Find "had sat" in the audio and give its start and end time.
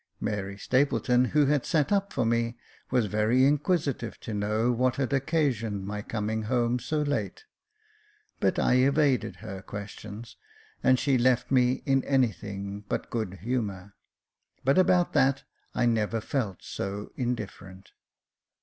1.45-1.91